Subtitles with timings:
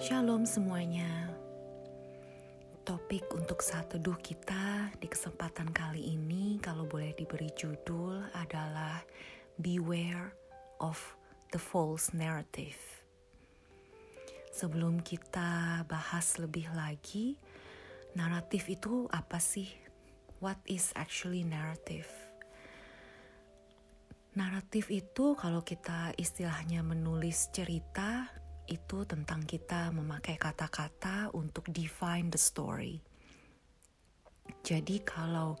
[0.00, 1.28] Shalom semuanya.
[2.88, 9.04] Topik untuk saat teduh kita di kesempatan kali ini kalau boleh diberi judul adalah
[9.60, 10.32] Beware
[10.80, 10.96] of
[11.52, 12.80] the False Narrative.
[14.56, 17.36] Sebelum kita bahas lebih lagi,
[18.16, 19.68] naratif itu apa sih?
[20.40, 22.08] What is actually narrative?
[24.32, 28.39] Naratif itu kalau kita istilahnya menulis cerita
[28.70, 33.02] itu tentang kita memakai kata-kata untuk define the story.
[34.62, 35.58] Jadi kalau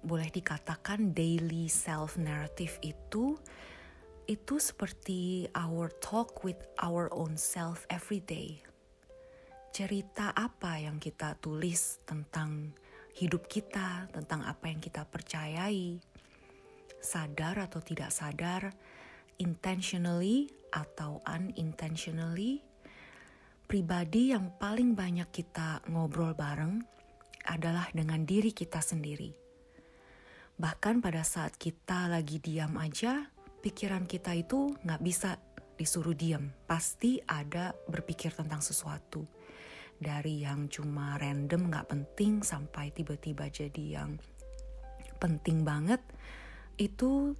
[0.00, 3.36] boleh dikatakan daily self narrative itu
[4.30, 8.62] itu seperti our talk with our own self every day.
[9.74, 12.70] Cerita apa yang kita tulis tentang
[13.18, 15.98] hidup kita, tentang apa yang kita percayai,
[17.02, 18.70] sadar atau tidak sadar,
[19.42, 22.62] intentionally atau unintentionally,
[23.70, 26.82] pribadi yang paling banyak kita ngobrol bareng
[27.46, 29.30] adalah dengan diri kita sendiri.
[30.60, 33.30] Bahkan pada saat kita lagi diam aja,
[33.64, 35.38] pikiran kita itu nggak bisa
[35.78, 36.52] disuruh diam.
[36.68, 39.24] Pasti ada berpikir tentang sesuatu.
[39.96, 44.20] Dari yang cuma random nggak penting sampai tiba-tiba jadi yang
[45.16, 46.04] penting banget,
[46.76, 47.32] itu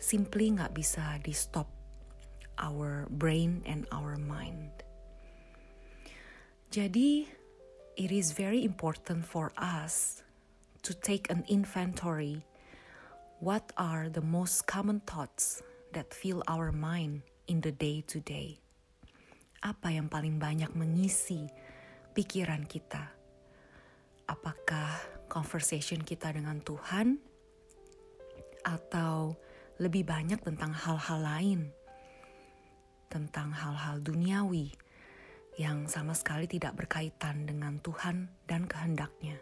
[0.00, 1.73] simply nggak bisa di stop
[2.58, 4.70] our brain and our mind.
[6.74, 7.30] Jadi,
[7.94, 10.22] it is very important for us
[10.82, 12.42] to take an inventory.
[13.38, 15.62] What are the most common thoughts
[15.94, 18.58] that fill our mind in the day to day?
[19.62, 21.46] Apa yang paling banyak mengisi
[22.12, 23.14] pikiran kita?
[24.26, 24.98] Apakah
[25.30, 27.22] conversation kita dengan Tuhan
[28.64, 29.36] atau
[29.78, 31.60] lebih banyak tentang hal-hal lain,
[33.08, 34.74] tentang hal-hal duniawi
[35.54, 39.38] yang sama sekali tidak berkaitan dengan Tuhan dan kehendaknya.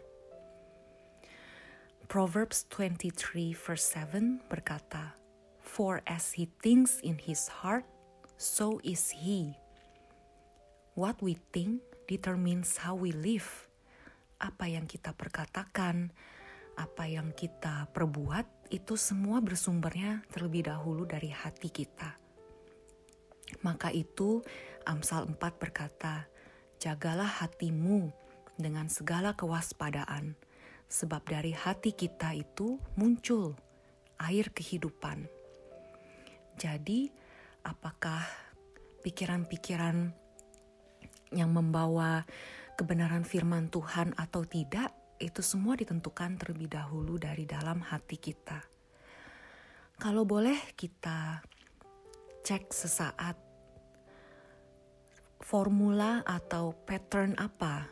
[2.05, 5.17] Proverbs 23 verse 7 berkata,
[5.63, 7.87] For as he thinks in his heart,
[8.37, 9.57] so is he.
[10.93, 13.65] What we think determines how we live.
[14.37, 16.13] Apa yang kita perkatakan,
[16.77, 22.22] apa yang kita perbuat itu semua bersumbernya terlebih dahulu dari hati kita.
[23.61, 24.41] Maka itu
[24.87, 26.25] Amsal 4 berkata,
[26.81, 28.11] Jagalah hatimu
[28.57, 30.35] dengan segala kewaspadaan,
[30.89, 33.55] sebab dari hati kita itu muncul
[34.19, 35.25] air kehidupan.
[36.59, 37.09] Jadi,
[37.65, 38.21] apakah
[39.01, 40.11] pikiran-pikiran
[41.33, 42.27] yang membawa
[42.77, 48.59] kebenaran firman Tuhan atau tidak, itu semua ditentukan terlebih dahulu dari dalam hati kita.
[49.97, 51.39] Kalau boleh kita
[52.43, 53.37] cek sesaat
[55.43, 57.91] formula atau pattern apa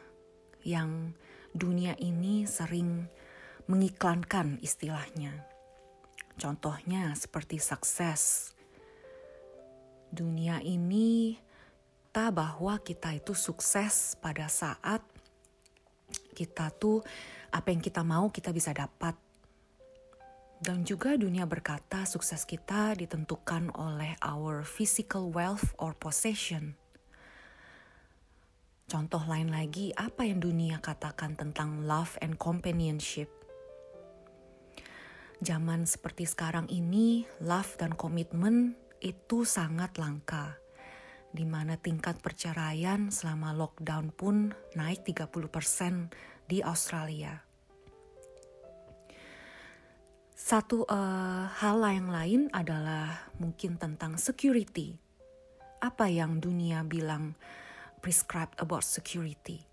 [0.64, 1.12] yang
[1.52, 3.06] dunia ini sering
[3.68, 5.44] mengiklankan istilahnya.
[6.40, 8.56] Contohnya seperti sukses.
[10.12, 11.36] Dunia ini
[12.12, 15.04] tak bahwa kita itu sukses pada saat
[16.36, 17.04] kita tuh
[17.52, 19.16] apa yang kita mau kita bisa dapat.
[20.62, 26.81] Dan juga dunia berkata sukses kita ditentukan oleh our physical wealth or possession.
[28.92, 33.32] Contoh lain lagi, apa yang dunia katakan tentang love and companionship?
[35.40, 40.60] Zaman seperti sekarang ini, love dan komitmen itu sangat langka
[41.32, 46.12] di mana tingkat perceraian selama lockdown pun naik 30%
[46.52, 47.40] di Australia.
[50.36, 55.00] Satu uh, hal yang lain adalah mungkin tentang security.
[55.80, 57.40] Apa yang dunia bilang
[58.02, 59.64] prescribed about security?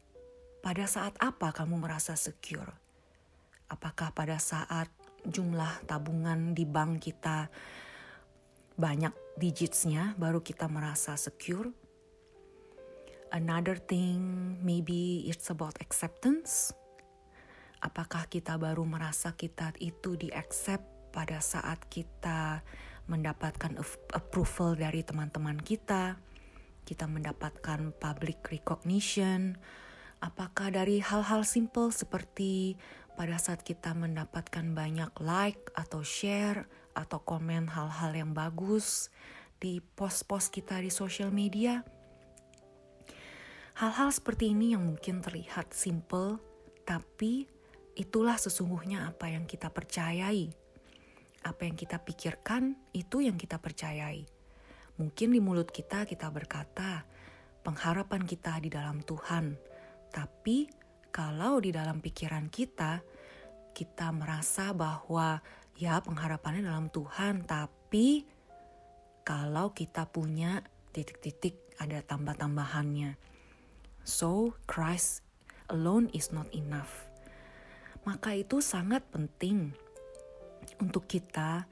[0.60, 2.68] Pada saat apa kamu merasa secure?
[3.72, 4.92] Apakah pada saat
[5.26, 7.50] jumlah tabungan di bank kita
[8.78, 11.74] banyak digitsnya baru kita merasa secure.
[13.34, 14.18] Another thing
[14.62, 16.70] maybe it's about acceptance.
[17.82, 22.62] Apakah kita baru merasa kita itu di accept pada saat kita
[23.08, 23.78] mendapatkan
[24.14, 26.18] approval dari teman-teman kita,
[26.88, 29.60] kita mendapatkan public recognition,
[30.24, 32.80] apakah dari hal-hal simple seperti
[33.12, 36.64] pada saat kita mendapatkan banyak like atau share
[36.96, 39.12] atau komen hal-hal yang bagus
[39.60, 41.84] di post-post kita di sosial media.
[43.76, 46.40] Hal-hal seperti ini yang mungkin terlihat simple,
[46.88, 47.44] tapi
[48.00, 50.48] itulah sesungguhnya apa yang kita percayai.
[51.44, 54.37] Apa yang kita pikirkan, itu yang kita percayai.
[54.98, 57.06] Mungkin di mulut kita kita berkata,
[57.62, 59.54] pengharapan kita di dalam Tuhan.
[60.10, 60.66] Tapi
[61.14, 63.02] kalau di dalam pikiran kita,
[63.70, 65.38] kita merasa bahwa
[65.78, 68.26] ya pengharapannya dalam Tuhan, tapi
[69.22, 73.14] kalau kita punya titik-titik ada tambah-tambahannya.
[74.02, 75.22] So, Christ
[75.70, 77.06] alone is not enough.
[78.08, 79.76] Maka itu sangat penting
[80.80, 81.68] untuk kita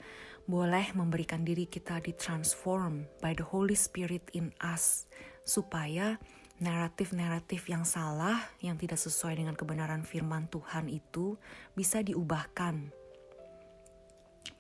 [0.47, 5.11] boleh memberikan diri kita ditransform by the Holy Spirit in us
[5.43, 6.23] supaya
[6.63, 11.37] naratif-naratif yang salah yang tidak sesuai dengan kebenaran firman Tuhan itu
[11.77, 12.95] bisa diubahkan.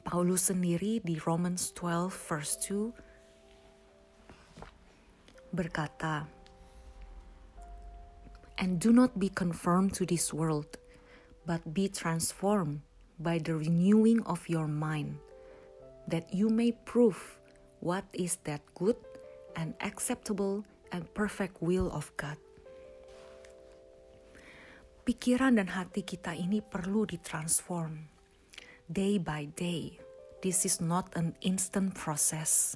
[0.06, 6.28] Paulus sendiri di Romans 12 verse 2 berkata,
[8.56, 10.80] And do not be conformed to this world,
[11.44, 12.80] but be transformed
[13.20, 15.20] by the renewing of your mind,
[16.06, 17.38] that you may prove
[17.82, 18.96] what is that good
[19.58, 20.64] and acceptable
[20.94, 22.38] and perfect will of God.
[25.06, 28.10] Pikiran dan hati kita ini perlu ditransform
[28.90, 29.98] day by day.
[30.42, 32.74] This is not an instant process.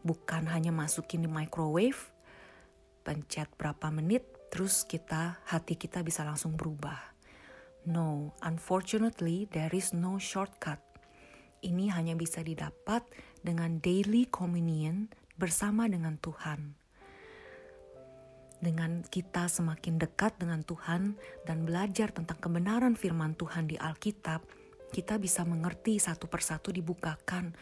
[0.00, 2.12] Bukan hanya masukin di microwave,
[3.04, 6.96] pencet berapa menit, terus kita hati kita bisa langsung berubah.
[7.88, 10.89] No, unfortunately there is no shortcut.
[11.60, 13.04] Ini hanya bisa didapat
[13.44, 16.80] dengan daily communion bersama dengan Tuhan
[18.60, 21.16] dengan kita semakin dekat dengan Tuhan
[21.48, 24.44] dan belajar tentang kebenaran firman Tuhan di Alkitab,
[24.92, 27.56] kita bisa mengerti satu persatu dibukakan.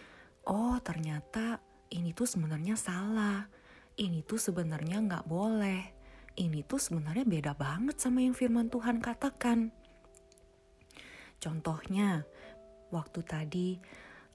[0.51, 1.63] Oh, ternyata
[1.95, 3.47] ini tuh sebenarnya salah.
[3.95, 5.83] Ini tuh sebenarnya nggak boleh.
[6.39, 9.71] Ini tuh sebenarnya beda banget sama yang firman Tuhan katakan.
[11.39, 12.27] Contohnya,
[12.95, 13.69] waktu tadi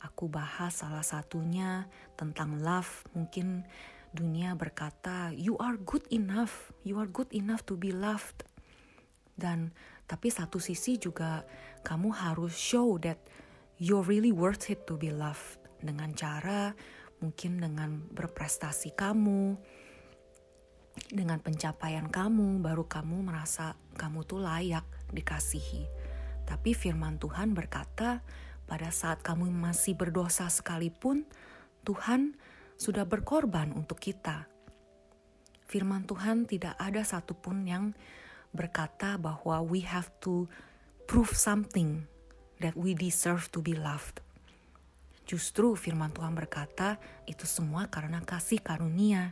[0.03, 1.87] aku bahas salah satunya
[2.19, 3.63] tentang love, mungkin
[4.13, 8.45] dunia berkata, "You are good enough, you are good enough to be loved."
[9.33, 9.73] Dan
[10.05, 11.41] tapi satu sisi juga
[11.81, 13.17] kamu harus show that
[13.81, 16.75] you're really worth it to be loved dengan cara
[17.23, 19.55] mungkin dengan berprestasi kamu,
[21.07, 24.83] dengan pencapaian kamu, baru kamu merasa kamu tuh layak
[25.15, 26.02] dikasihi.
[26.43, 28.23] Tapi firman Tuhan berkata,
[28.63, 31.27] pada saat kamu masih berdosa sekalipun,
[31.83, 32.39] Tuhan
[32.79, 34.47] sudah berkorban untuk kita.
[35.67, 37.95] Firman Tuhan tidak ada satupun yang
[38.53, 40.45] berkata bahwa we have to
[41.09, 42.05] prove something
[42.61, 44.21] that we deserve to be loved.
[45.23, 49.31] Justru firman Tuhan berkata itu semua karena kasih karunia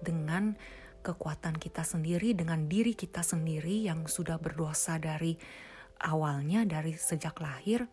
[0.00, 0.56] dengan
[1.04, 5.38] kekuatan kita sendiri dengan diri kita sendiri yang sudah berdosa dari
[6.00, 7.88] awalnya dari sejak lahir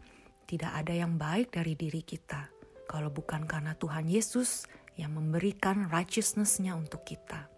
[0.50, 2.52] tidak ada yang baik dari diri kita
[2.88, 4.68] kalau bukan karena Tuhan Yesus
[5.00, 7.50] yang memberikan righteousness-nya untuk kita.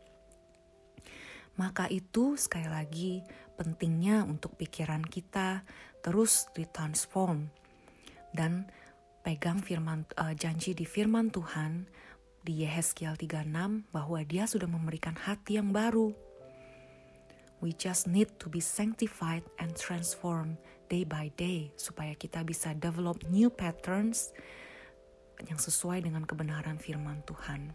[1.55, 3.13] Maka itu sekali lagi
[3.55, 5.63] pentingnya untuk pikiran kita
[6.03, 7.47] terus ditransform
[8.35, 8.67] dan
[9.23, 11.87] pegang firman uh, janji di firman Tuhan
[12.45, 16.13] di Yehezkiel 36 bahwa dia sudah memberikan hati yang baru.
[17.65, 23.25] We just need to be sanctified and transformed day by day supaya kita bisa develop
[23.33, 24.37] new patterns
[25.49, 27.73] yang sesuai dengan kebenaran firman Tuhan.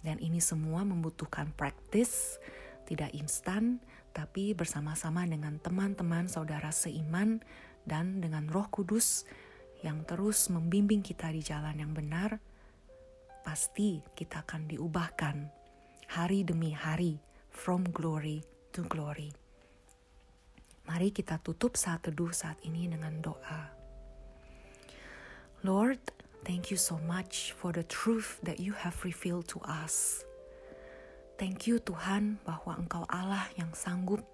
[0.00, 2.40] Dan ini semua membutuhkan praktis,
[2.88, 3.84] tidak instan,
[4.16, 7.44] tapi bersama-sama dengan teman-teman saudara seiman
[7.84, 9.28] dan dengan Roh Kudus
[9.84, 12.40] yang terus membimbing kita di jalan yang benar,
[13.44, 15.44] pasti kita akan diubahkan
[16.08, 17.20] hari demi hari
[17.52, 18.40] from glory
[18.72, 19.34] to glory.
[20.86, 23.70] Mari kita tutup saat teduh saat ini dengan doa.
[25.60, 26.00] Lord,
[26.40, 30.24] Thank you so much for the truth that you have revealed to us.
[31.36, 34.24] Thank you Tuhan bahwa Engkau Allah yang sanggup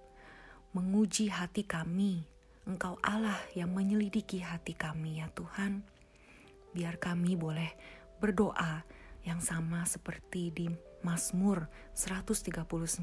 [0.71, 2.23] menguji hati kami.
[2.63, 5.83] Engkau Allah yang menyelidiki hati kami ya Tuhan.
[6.71, 7.75] Biar kami boleh
[8.23, 8.87] berdoa
[9.27, 10.67] yang sama seperti di
[11.03, 13.03] Mazmur 139.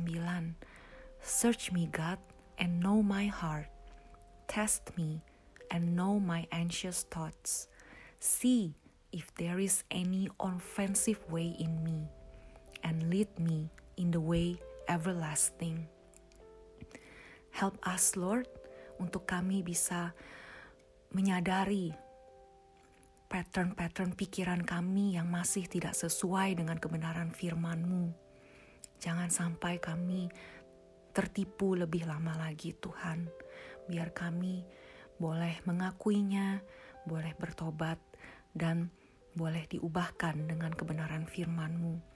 [1.24, 2.20] Search me God
[2.60, 3.72] and know my heart.
[4.52, 5.24] Test me
[5.72, 7.72] and know my anxious thoughts.
[8.20, 8.76] See
[9.16, 12.12] if there is any offensive way in me,
[12.84, 14.60] and lead me in the way
[14.92, 15.88] everlasting.
[17.56, 18.52] Help us, Lord,
[19.00, 20.12] untuk kami bisa
[21.16, 21.96] menyadari
[23.32, 28.12] pattern-pattern pikiran kami yang masih tidak sesuai dengan kebenaran firman-Mu.
[29.00, 30.28] Jangan sampai kami
[31.14, 33.30] tertipu lebih lama lagi, Tuhan.
[33.88, 34.66] Biar kami
[35.22, 36.60] boleh mengakuinya,
[37.06, 38.02] boleh bertobat,
[38.52, 38.90] dan
[39.38, 42.14] boleh diubahkan dengan kebenaran firman-Mu.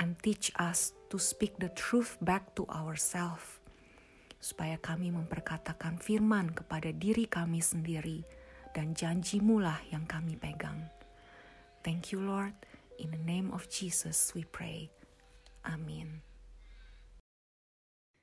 [0.00, 3.60] and teach us to speak the truth back to ourselves
[4.40, 8.24] supaya kami memperkatakan firman kepada diri kami sendiri
[8.72, 10.88] dan janjimu lah yang kami pegang.
[11.84, 12.56] Thank you Lord,
[12.96, 14.88] in the name of Jesus we pray.
[15.68, 16.29] Amin.